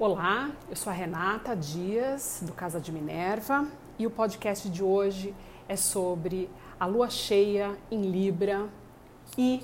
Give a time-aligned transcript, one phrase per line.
[0.00, 3.66] Olá, eu sou a Renata Dias, do Casa de Minerva,
[3.98, 5.34] e o podcast de hoje
[5.68, 8.68] é sobre a lua cheia em Libra
[9.36, 9.60] e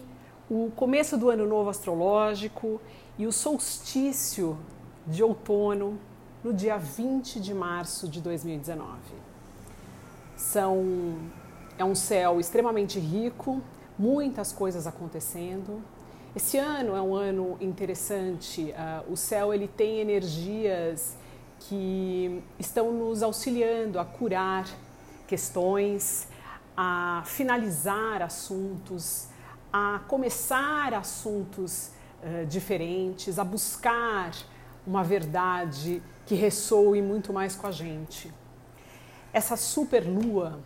[0.50, 2.80] o começo do ano novo astrológico
[3.16, 4.58] e o solstício
[5.06, 6.00] de outono
[6.42, 8.88] no dia 20 de março de 2019.
[10.34, 11.16] São,
[11.78, 13.62] é um céu extremamente rico,
[13.96, 15.80] muitas coisas acontecendo
[16.36, 18.72] esse ano é um ano interessante.
[18.72, 21.16] Uh, o céu ele tem energias
[21.60, 24.66] que estão nos auxiliando a curar
[25.28, 26.26] questões,
[26.76, 29.28] a finalizar assuntos,
[29.72, 34.32] a começar assuntos uh, diferentes, a buscar
[34.84, 38.32] uma verdade que ressoe muito mais com a gente.
[39.32, 40.58] Essa super lua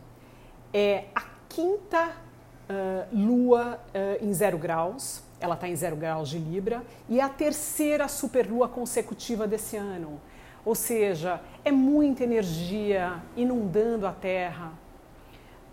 [0.72, 3.78] é a quinta uh, lua
[4.20, 8.68] em zero graus ela está em zero graus de Libra, e é a terceira superlua
[8.68, 10.20] consecutiva desse ano.
[10.64, 14.72] Ou seja, é muita energia inundando a Terra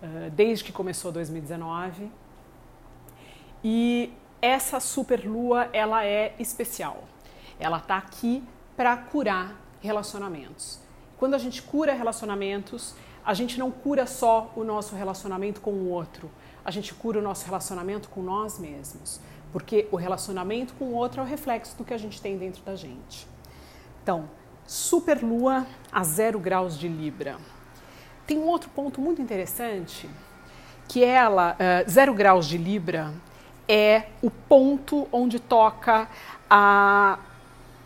[0.01, 2.11] uh, desde que começou 2019.
[3.63, 7.03] E essa superlua, ela é especial.
[7.59, 8.43] Ela está aqui
[8.77, 10.79] para curar relacionamentos.
[11.17, 12.93] Quando a gente cura relacionamentos,
[13.25, 16.29] a gente não cura só o nosso relacionamento com o outro,
[16.63, 19.19] a gente cura o nosso relacionamento com nós mesmos
[19.55, 22.61] porque o relacionamento com o outro é o reflexo do que a gente tem dentro
[22.65, 23.25] da gente.
[24.03, 24.29] Então,
[24.67, 27.37] superlua a zero graus de Libra.
[28.27, 30.09] Tem um outro ponto muito interessante,
[30.89, 33.13] que ela, uh, zero graus de Libra,
[33.65, 36.09] é o ponto onde toca
[36.49, 37.17] a,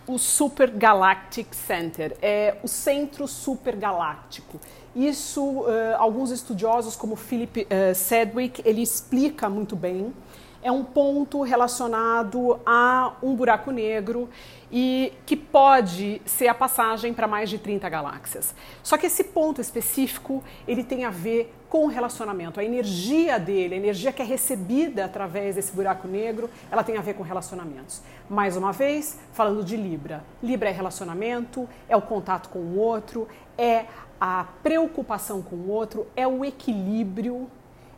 [0.07, 4.59] o Super Galactic Center, é o centro supergaláctico.
[4.95, 5.67] Isso, uh,
[5.99, 10.11] alguns estudiosos como Philip uh, Sedgwick, ele explica muito bem
[10.61, 14.29] é um ponto relacionado a um buraco negro
[14.71, 18.53] e que pode ser a passagem para mais de 30 galáxias.
[18.83, 22.59] Só que esse ponto específico, ele tem a ver com o relacionamento.
[22.59, 27.01] A energia dele, a energia que é recebida através desse buraco negro, ela tem a
[27.01, 28.01] ver com relacionamentos.
[28.29, 30.23] Mais uma vez, falando de Libra.
[30.41, 33.85] Libra é relacionamento, é o contato com o outro, é
[34.19, 37.49] a preocupação com o outro, é o equilíbrio,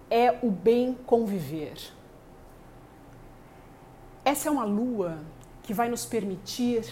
[0.09, 2.00] é o bem conviver.
[4.23, 5.17] Essa é uma lua
[5.63, 6.85] que vai nos permitir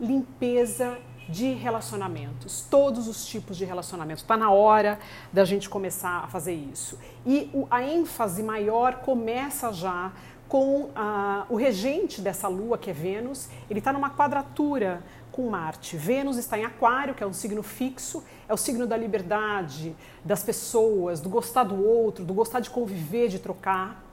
[0.00, 0.98] limpeza
[1.28, 4.22] de relacionamentos, todos os tipos de relacionamentos.
[4.24, 4.98] Está na hora
[5.32, 6.98] da gente começar a fazer isso.
[7.24, 10.12] E a ênfase maior começa já
[10.48, 13.48] com a, o regente dessa lua, que é Vênus.
[13.70, 15.96] Ele está numa quadratura com Marte.
[15.96, 20.42] Vênus está em Aquário, que é um signo fixo, é o signo da liberdade, das
[20.42, 24.03] pessoas, do gostar do outro, do gostar de conviver, de trocar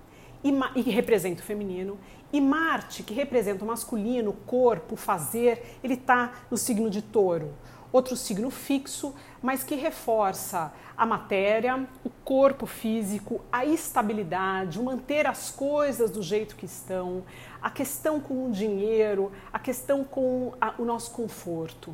[0.44, 1.98] e, e representa o feminino.
[2.34, 7.54] E Marte, que representa o masculino, corpo, fazer, ele está no signo de touro.
[7.92, 15.28] Outro signo fixo, mas que reforça a matéria, o corpo físico, a estabilidade, o manter
[15.28, 17.24] as coisas do jeito que estão,
[17.62, 21.94] a questão com o dinheiro, a questão com a, o nosso conforto.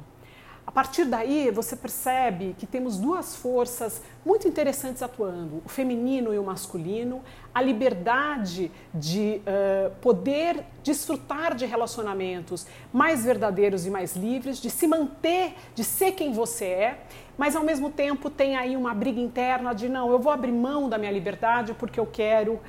[0.67, 6.37] A partir daí, você percebe que temos duas forças muito interessantes atuando: o feminino e
[6.37, 7.21] o masculino,
[7.55, 14.87] a liberdade de uh, poder desfrutar de relacionamentos mais verdadeiros e mais livres, de se
[14.87, 16.99] manter, de ser quem você é,
[17.37, 20.89] mas ao mesmo tempo tem aí uma briga interna de não, eu vou abrir mão
[20.89, 22.61] da minha liberdade porque eu quero uh,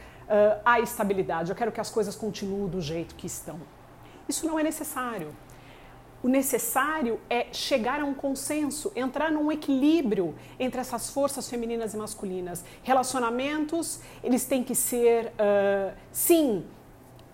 [0.64, 3.58] a estabilidade, eu quero que as coisas continuem do jeito que estão.
[4.28, 5.34] Isso não é necessário.
[6.22, 11.96] O necessário é chegar a um consenso, entrar num equilíbrio entre essas forças femininas e
[11.96, 12.64] masculinas.
[12.82, 16.64] Relacionamentos, eles têm que ser, uh, sim,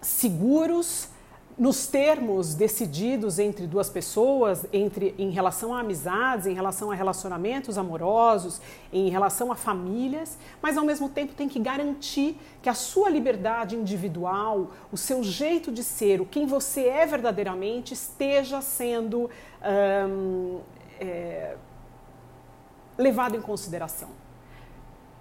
[0.02, 1.08] seguros,
[1.56, 7.78] nos termos decididos entre duas pessoas, entre em relação a amizades, em relação a relacionamentos
[7.78, 8.60] amorosos,
[8.92, 13.76] em relação a famílias, mas ao mesmo tempo tem que garantir que a sua liberdade
[13.76, 19.30] individual, o seu jeito de ser, o quem você é verdadeiramente, esteja sendo
[19.62, 21.56] é,
[22.98, 24.08] levado em consideração.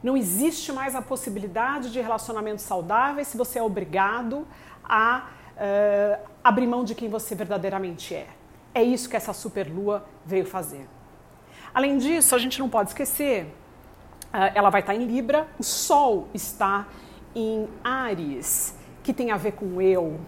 [0.01, 4.47] Não existe mais a possibilidade de relacionamentos saudáveis se você é obrigado
[4.83, 8.27] a uh, abrir mão de quem você verdadeiramente é.
[8.73, 10.87] É isso que essa superlua veio fazer.
[11.73, 16.27] Além disso, a gente não pode esquecer, uh, ela vai estar em Libra, o Sol
[16.33, 16.87] está
[17.35, 20.19] em Ares, que tem a ver com eu,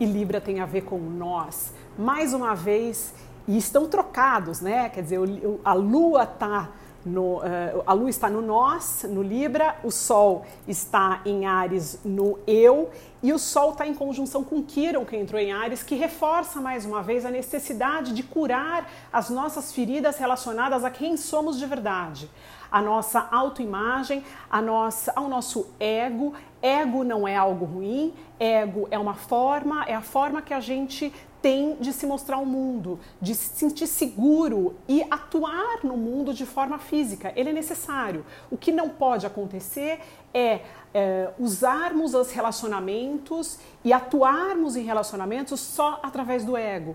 [0.00, 1.72] e Libra tem a ver com nós.
[1.98, 3.14] Mais uma vez,
[3.46, 4.88] e estão trocados, né?
[4.88, 5.20] Quer dizer,
[5.64, 6.70] a Lua está
[7.04, 12.38] no, uh, a Lua está no nós, no Libra, o Sol está em Ares, no
[12.46, 12.90] eu,
[13.24, 16.84] e o Sol está em conjunção com Quiron, que entrou em Ares, que reforça mais
[16.84, 22.30] uma vez a necessidade de curar as nossas feridas relacionadas a quem somos de verdade.
[22.70, 26.34] A nossa autoimagem, a nossa, ao nosso ego.
[26.60, 31.10] Ego não é algo ruim, ego é uma forma, é a forma que a gente
[31.40, 36.44] tem de se mostrar ao mundo, de se sentir seguro e atuar no mundo de
[36.46, 37.32] forma física.
[37.36, 38.24] Ele é necessário.
[38.50, 40.00] O que não pode acontecer
[40.34, 40.60] é,
[40.92, 46.94] é usarmos os relacionamentos e atuarmos em relacionamentos só através do ego.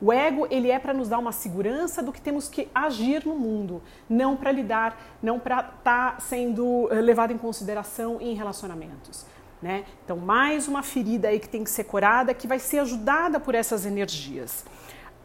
[0.00, 3.34] O ego ele é para nos dar uma segurança do que temos que agir no
[3.34, 9.24] mundo, não para lidar, não para estar tá sendo eh, levado em consideração em relacionamentos.
[9.62, 9.84] Né?
[10.04, 13.54] Então, mais uma ferida aí que tem que ser curada, que vai ser ajudada por
[13.54, 14.66] essas energias.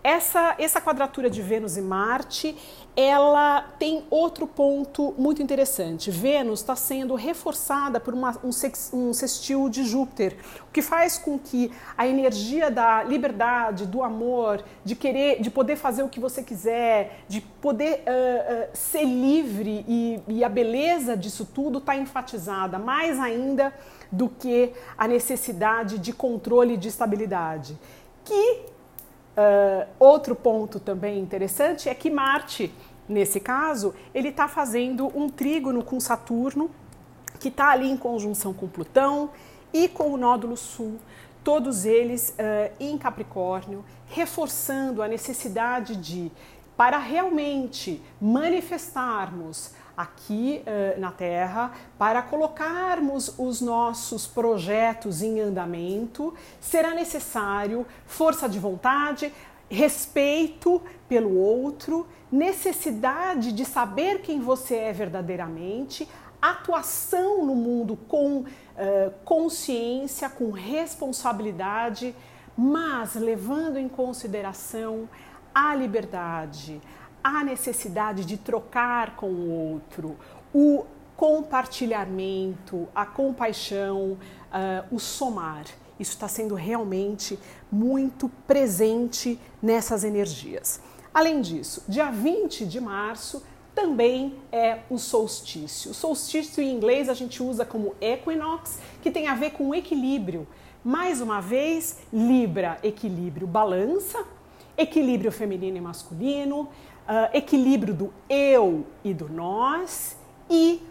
[0.03, 2.57] Essa, essa quadratura de Vênus e Marte,
[2.95, 6.09] ela tem outro ponto muito interessante.
[6.09, 10.36] Vênus está sendo reforçada por uma, um, sex, um sextil de Júpiter,
[10.68, 15.75] o que faz com que a energia da liberdade, do amor, de querer, de poder
[15.75, 21.15] fazer o que você quiser, de poder uh, uh, ser livre e, e a beleza
[21.15, 23.71] disso tudo está enfatizada mais ainda
[24.12, 27.77] do que a necessidade de controle e de estabilidade.
[28.25, 28.71] Que
[29.38, 32.74] uh, outro ponto também interessante é que Marte,
[33.07, 36.69] nesse caso, ele está fazendo um trígono com Saturno,
[37.39, 39.31] que está ali em conjunção com Plutão
[39.74, 41.00] e com o nódulo sul,
[41.44, 46.31] todos eles uh, em Capricórnio, reforçando a necessidade de,
[46.77, 56.93] para realmente manifestarmos aqui uh, na Terra para colocarmos os nossos projetos em andamento, será
[56.93, 59.33] necessário força de vontade,
[59.69, 66.07] respeito pelo outro, necessidade de saber quem você é verdadeiramente,
[66.41, 68.45] atuação no mundo com uh,
[69.23, 72.15] consciência, com responsabilidade,
[72.57, 75.07] mas levando em consideração
[75.53, 76.81] a liberdade,
[77.23, 80.18] a necessidade de trocar com o outro,
[80.53, 80.85] o
[81.15, 85.65] compartilhamento, a compaixão, uh, o somar.
[86.00, 87.38] Isso está sendo realmente
[87.71, 90.81] muito presente nessas energias.
[91.13, 93.44] Além disso, dia 20 de março
[93.75, 95.91] também é o solstício.
[95.91, 100.47] O solstício em inglês a gente usa como equinox, que tem a ver com equilíbrio.
[100.83, 104.25] Mais uma vez, Libra, equilíbrio, balança,
[104.77, 106.67] equilíbrio feminino e masculino,
[107.12, 110.18] uh, equilíbrio do eu e do nós
[110.50, 110.81] e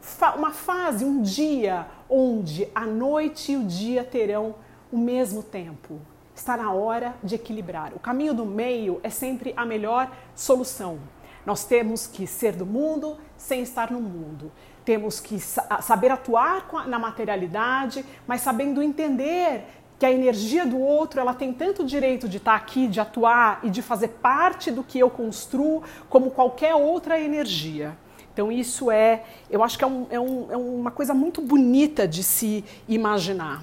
[0.00, 4.54] fa uma fase, um dia onde a noite e o dia terão
[4.92, 5.98] o mesmo tempo.
[6.34, 7.94] Está na hora de equilibrar.
[7.94, 10.98] O caminho do meio é sempre a melhor solução.
[11.46, 14.52] Nós temos que ser do mundo sem estar no mundo.
[14.84, 19.64] Temos que saber atuar na materialidade, mas sabendo entender
[19.98, 23.70] que a energia do outro ela tem tanto direito de estar aqui, de atuar e
[23.70, 27.96] de fazer parte do que eu construo, como qualquer outra energia.
[28.32, 32.06] Então isso é, eu acho que é, um, é, um, é uma coisa muito bonita
[32.06, 33.62] de se imaginar.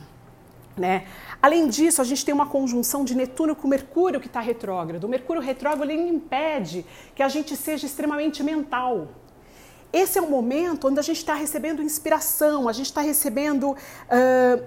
[0.77, 1.05] Né?
[1.41, 5.03] Além disso, a gente tem uma conjunção de Netuno com Mercúrio que está retrógrado.
[5.03, 9.09] O Mercúrio retrógrado ele impede que a gente seja extremamente mental.
[9.91, 14.63] Esse é um momento onde a gente está recebendo inspiração, a gente está recebendo uh,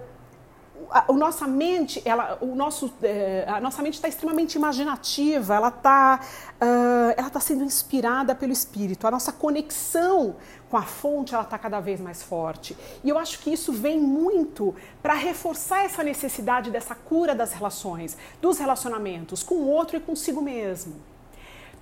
[0.94, 5.69] a, a, nossa mente, ela, o nosso, é, a nossa mente está extremamente imaginativa, ela
[5.69, 6.20] está
[6.54, 9.04] uh, ela tá sendo inspirada pelo espírito.
[9.04, 10.37] A nossa conexão
[10.71, 12.76] com a fonte ela está cada vez mais forte.
[13.02, 18.16] E eu acho que isso vem muito para reforçar essa necessidade dessa cura das relações,
[18.40, 20.95] dos relacionamentos com o outro e consigo mesmo.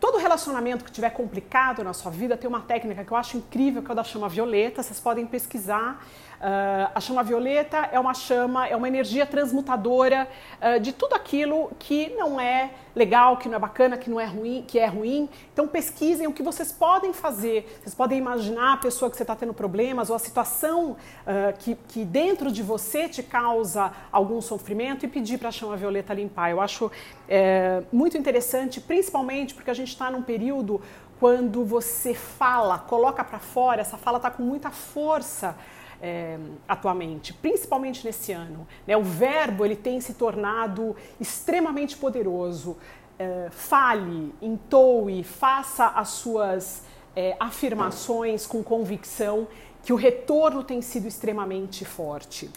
[0.02, 3.82] Todo relacionamento que tiver complicado na sua vida tem uma técnica que eu acho incrível,
[3.82, 4.82] que é o da chama violeta.
[4.82, 6.04] Vocês podem pesquisar.
[6.42, 10.26] Uh, a chama violeta é uma chama, é uma energia transmutadora
[10.60, 14.24] uh, de tudo aquilo que não é legal, que não é bacana, que não é
[14.24, 15.28] ruim, que é ruim.
[15.52, 17.78] Então pesquisem o que vocês podem fazer.
[17.80, 21.76] Vocês podem imaginar a pessoa que você está tendo problemas ou a situação uh, que,
[21.86, 26.50] que dentro de você te causa algum sofrimento e pedir para a chama violeta limpar.
[26.50, 26.90] Eu acho
[27.28, 30.80] é, muito interessante, principalmente porque a gente está num período
[31.20, 35.54] quando você fala, coloca para fora, essa fala está com muita força
[36.02, 38.66] é, atualmente, principalmente nesse ano.
[38.84, 38.96] Né?
[38.96, 42.76] O verbo ele tem se tornado extremamente poderoso.
[43.18, 46.82] É, fale, entoe, faça as suas
[47.14, 49.46] é, afirmações com convicção
[49.84, 52.50] que o retorno tem sido extremamente forte.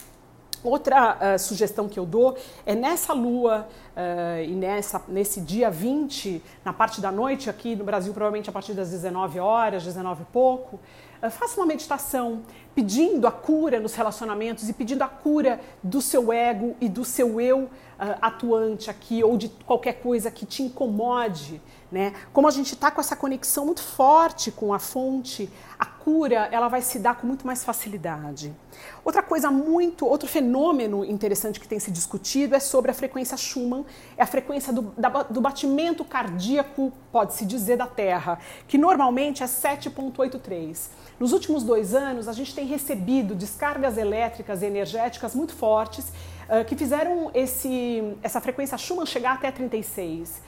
[0.65, 2.35] Outra uh, sugestão que eu dou
[2.65, 7.83] é nessa lua uh, e nessa, nesse dia 20, na parte da noite, aqui no
[7.83, 10.79] Brasil, provavelmente a partir das 19 horas, 19 e pouco,
[11.21, 12.41] uh, faça uma meditação
[12.75, 17.39] pedindo a cura nos relacionamentos e pedindo a cura do seu ego e do seu
[17.39, 17.69] eu
[18.21, 21.61] atuante aqui ou de qualquer coisa que te incomode.
[21.91, 22.13] Né?
[22.33, 26.67] Como a gente está com essa conexão muito forte com a fonte, a cura ela
[26.67, 28.53] vai se dar com muito mais facilidade.
[29.03, 33.85] Outra coisa muito, outro fenômeno interessante que tem se discutido é sobre a frequência Schumann,
[34.17, 39.45] é a frequência do, da, do batimento cardíaco, pode-se dizer, da Terra, que normalmente é
[39.45, 40.89] 7,83.
[41.17, 46.09] Nos últimos dois anos, a gente tem recebido descargas elétricas e energéticas muito fortes
[46.49, 50.41] uh, que fizeram esse, essa frequência Schumann chegar até 36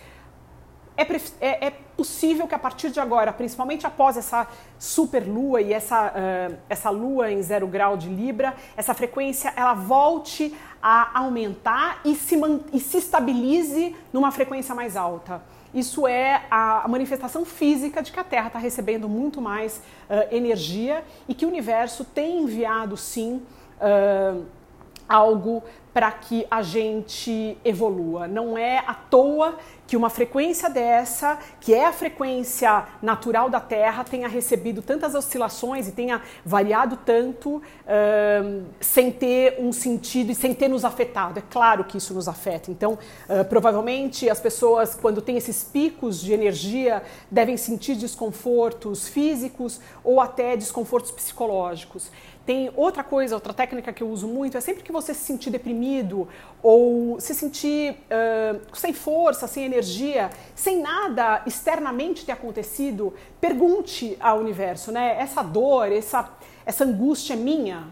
[0.97, 1.03] é,
[1.39, 4.47] é, é, possível que a partir de agora, principalmente após essa
[4.79, 9.75] super lua e essa, uh, essa lua em zero grau de Libra, essa frequência ela
[9.75, 12.36] volte a aumentar e se,
[12.74, 15.41] e se estabilize numa frequência mais alta.
[15.74, 21.03] Isso é a manifestação física de que a Terra está recebendo muito mais uh, energia
[21.27, 23.41] e que o universo tem enviado sim.
[23.79, 24.45] Uh,
[25.07, 25.63] algo
[25.98, 28.27] para que a gente evolua.
[28.27, 34.04] Não é à toa que uma frequência dessa, que é a frequência natural da Terra,
[34.04, 40.54] tenha recebido tantas oscilações e tenha variado tanto uh, sem ter um sentido e sem
[40.54, 41.39] ter nos afetado.
[41.39, 42.70] É claro que isso nos afeta.
[42.70, 47.01] Então, uh, provavelmente as pessoas, quando têm esses picos de energia,
[47.32, 52.12] devem sentir desconfortos físicos ou até desconfortos psicológicos.
[52.46, 55.50] Tem outra coisa, outra técnica que eu uso muito, é sempre que você se sentir
[55.50, 55.87] deprimido
[56.62, 64.39] ou se sentir uh, sem força, sem energia, sem nada externamente ter acontecido, pergunte ao
[64.39, 65.17] universo, né?
[65.20, 66.29] Essa dor, essa,
[66.65, 67.88] essa angústia é minha?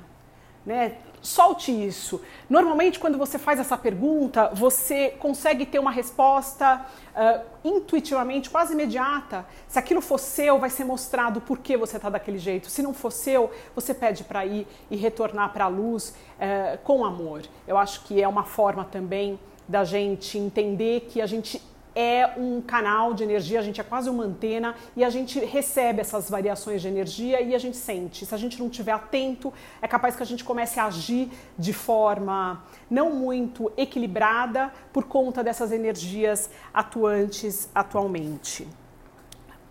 [0.65, 0.97] Né?
[1.25, 2.21] solte isso.
[2.49, 9.45] Normalmente, quando você faz essa pergunta, você consegue ter uma resposta uh, intuitivamente, quase imediata.
[9.67, 12.69] Se aquilo for seu, vai ser mostrado por que você está daquele jeito.
[12.69, 17.03] Se não for seu, você pede para ir e retornar para a luz uh, com
[17.03, 17.41] amor.
[17.67, 21.59] Eu acho que é uma forma também da gente entender que a gente
[21.95, 26.01] é um canal de energia, a gente é quase uma antena e a gente recebe
[26.01, 28.25] essas variações de energia e a gente sente.
[28.25, 31.71] Se a gente não estiver atento, é capaz que a gente comece a agir de
[31.71, 38.67] forma não muito equilibrada por conta dessas energias atuantes atualmente.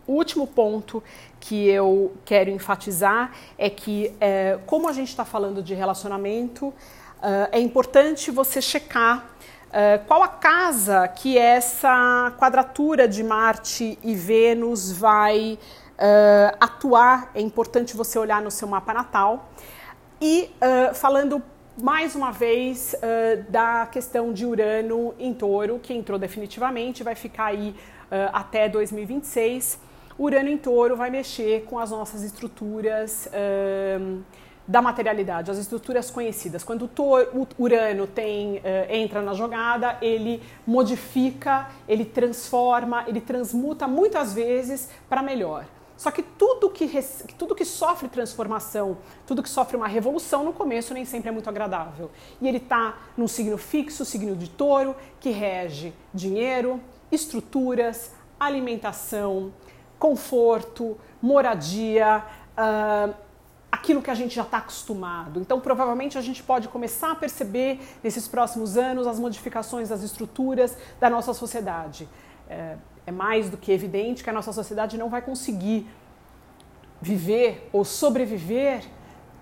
[0.06, 1.02] O último ponto
[1.40, 6.74] que eu quero enfatizar é que, é, como a gente está falando de relacionamento,
[7.50, 9.34] é importante você checar
[9.76, 15.58] eh, qual a casa que essa quadratura de Marte e Vênus vai
[15.94, 17.32] uh, atuar?
[17.34, 19.48] É importante você olhar no seu mapa natal.
[20.20, 21.42] E uh, falando
[21.76, 22.94] mais uma vez
[23.48, 27.74] da questão de Urano em touro, que entrou definitivamente, vai ficar aí
[28.32, 29.80] até 2026.
[30.16, 33.28] Urano em touro vai mexer com as nossas estruturas
[34.66, 36.64] da materialidade, as estruturas conhecidas.
[36.64, 44.32] Quando o Urano tem, uh, entra na jogada, ele modifica, ele transforma, ele transmuta muitas
[44.32, 45.66] vezes para melhor.
[45.96, 46.90] Só que tudo que,
[47.38, 51.48] tudo que sofre transformação, tudo que sofre uma revolução no começo nem sempre é muito
[51.48, 52.10] agradável.
[52.40, 56.80] E ele está num signo fixo, signo de touro, que rege dinheiro,
[57.12, 59.52] estruturas, alimentação,
[59.98, 62.24] conforto, moradia,
[62.58, 63.14] uh,
[63.84, 65.38] aquilo que a gente já está acostumado.
[65.38, 70.76] Então, provavelmente, a gente pode começar a perceber nesses próximos anos as modificações das estruturas
[70.98, 72.08] da nossa sociedade.
[72.48, 75.86] É, é mais do que evidente que a nossa sociedade não vai conseguir
[77.00, 78.84] viver ou sobreviver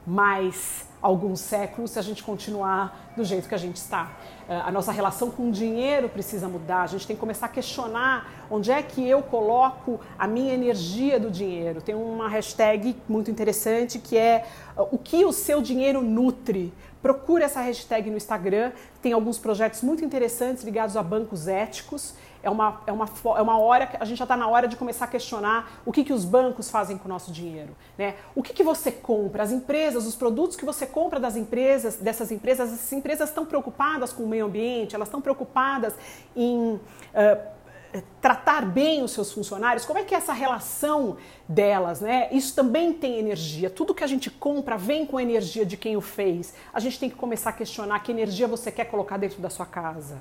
[0.05, 4.13] mais alguns séculos se a gente continuar do jeito que a gente está.
[4.49, 7.49] Eh, a nossa relação com o dinheiro precisa mudar, a gente tem que começar a
[7.49, 11.83] questionar onde é que eu coloco a minha energia do dinheiro.
[11.83, 16.73] Tem uma hashtag muito interessante que é eh, o que o seu dinheiro nutre.
[17.03, 18.71] Procure essa hashtag no Instagram,
[19.03, 23.59] tem alguns projetos muito interessantes ligados a bancos éticos é uma, é uma, é uma
[23.59, 26.13] hora que a gente já está na hora de começar a questionar o que, que
[26.13, 27.77] os bancos fazem com o nosso dinheiro.
[27.97, 28.17] Né?
[28.35, 29.43] O que, que você compra?
[29.43, 34.13] As empresas, os produtos que você compra das empresas, dessas empresas, essas empresas estão preocupadas
[34.13, 35.95] com o meio ambiente, elas estão preocupadas
[36.35, 36.75] em.
[36.75, 37.63] Uh,
[38.23, 42.29] tratar bem os seus funcionários, como é que é essa relação delas, né?
[42.33, 43.69] Isso também tem energia.
[43.69, 46.55] Tudo que a gente compra vem com a energia de quem o fez.
[46.73, 49.67] A gente tem que começar a questionar que energia você quer colocar dentro da sua
[49.67, 50.17] casa.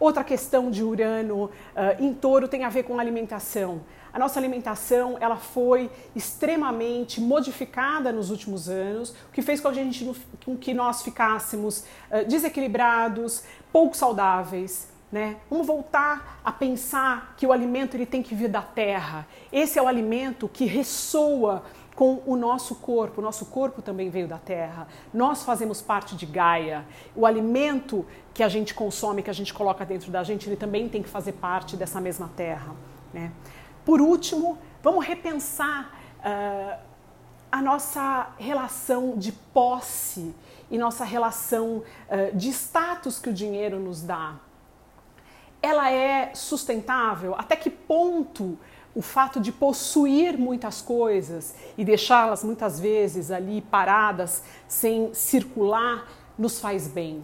[0.00, 1.50] Outra questão de Urano uh,
[1.98, 3.82] em touro tem a ver com alimentação.
[4.10, 9.74] A nossa alimentação ela foi extremamente modificada nos últimos anos, o que fez com, a
[9.74, 10.10] gente,
[10.42, 14.88] com que nós ficássemos uh, desequilibrados, pouco saudáveis.
[15.12, 15.36] Né?
[15.50, 19.26] Vamos voltar a pensar que o alimento ele tem que vir da terra.
[19.52, 21.62] Esse é o alimento que ressoa
[22.00, 23.20] com o nosso corpo.
[23.20, 24.88] O nosso corpo também veio da terra.
[25.12, 26.86] Nós fazemos parte de Gaia.
[27.14, 30.88] O alimento que a gente consome, que a gente coloca dentro da gente, ele também
[30.88, 32.74] tem que fazer parte dessa mesma terra.
[33.12, 33.30] Né?
[33.84, 36.78] Por último, vamos repensar uh,
[37.52, 40.34] a nossa relação de posse
[40.70, 44.36] e nossa relação uh, de status que o dinheiro nos dá.
[45.60, 47.34] Ela é sustentável?
[47.36, 48.58] Até que ponto
[48.94, 56.58] o fato de possuir muitas coisas e deixá-las muitas vezes ali paradas, sem circular, nos
[56.58, 57.22] faz bem?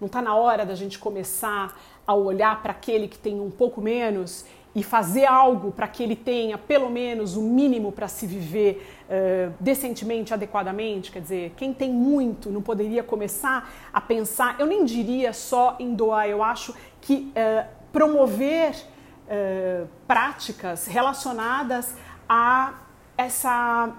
[0.00, 3.80] Não está na hora da gente começar a olhar para aquele que tem um pouco
[3.80, 8.86] menos e fazer algo para que ele tenha pelo menos o mínimo para se viver
[9.08, 11.10] uh, decentemente, adequadamente?
[11.10, 15.94] Quer dizer, quem tem muito não poderia começar a pensar, eu nem diria só em
[15.94, 18.76] doar, eu acho que uh, promover
[19.28, 21.94] uh, práticas relacionadas
[22.28, 22.74] a
[23.16, 23.92] essa,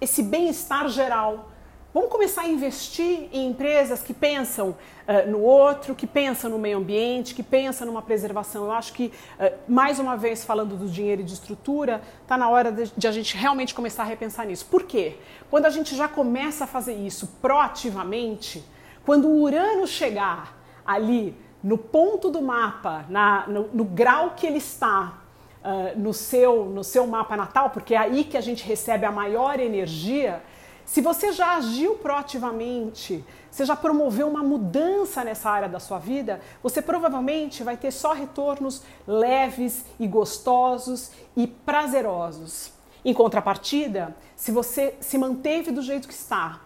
[0.00, 1.52] esse bem-estar geral
[1.94, 6.78] Vamos começar a investir em empresas que pensam uh, no outro, que pensam no meio
[6.78, 8.64] ambiente, que pensam numa preservação.
[8.64, 12.48] Eu acho que, uh, mais uma vez, falando do dinheiro e de estrutura, está na
[12.48, 14.64] hora de, de, a gente realmente começar a repensar nisso.
[14.70, 15.18] Por quê?
[15.50, 18.64] Quando a gente já começa a fazer isso proativamente,
[19.04, 24.58] quando o Urano chegar ali no ponto do mapa, na, no, no grau que ele
[24.58, 25.18] está
[25.64, 29.12] uh, no, seu, no seu mapa natal, porque é aí que a gente recebe a
[29.12, 30.42] maior energia
[30.84, 36.40] se você já agiu proativamente, você já promoveu uma mudança nessa área da sua vida,
[36.62, 42.72] você provavelmente vai ter só retornos leves e gostosos e prazerosos.
[43.04, 46.60] Em contrapartida, se você se manteve do jeito que está,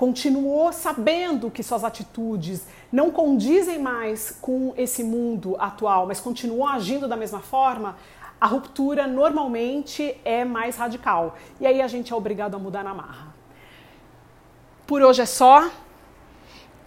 [0.00, 7.06] continuou sabendo que suas atitudes não condizem mais com esse mundo atual, mas continuou agindo
[7.06, 7.98] da mesma forma,
[8.40, 11.36] a ruptura normalmente é mais radical.
[11.60, 13.34] E aí a gente é obrigado a mudar na marra.
[14.86, 15.68] Por hoje é só.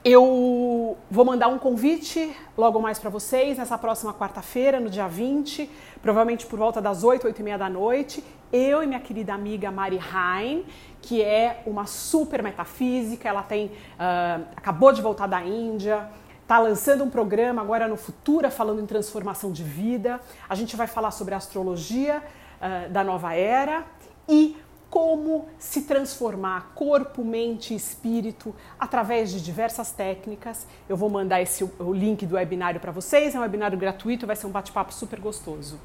[0.05, 5.69] Eu vou mandar um convite logo mais para vocês nessa próxima quarta-feira, no dia 20,
[6.01, 8.21] provavelmente por volta das 8, 8 e meia da noite.
[8.51, 10.65] Eu e minha querida amiga Mari Hein,
[11.01, 16.09] que é uma super metafísica, ela tem uh, acabou de voltar da Índia,
[16.41, 20.19] está lançando um programa agora no Futura falando em transformação de vida.
[20.49, 22.21] A gente vai falar sobre a astrologia
[22.59, 23.85] uh, da nova era
[24.27, 24.57] e
[24.93, 30.67] como se transformar corpo, mente e espírito através de diversas técnicas.
[30.87, 34.35] Eu vou mandar esse, o link do webinário para vocês, é um webinário gratuito, vai
[34.35, 35.79] ser um bate-papo super gostoso.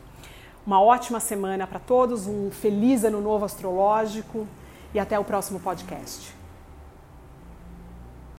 [0.67, 4.47] Uma ótima semana para todos, um feliz ano novo astrológico
[4.93, 6.38] e até o próximo podcast.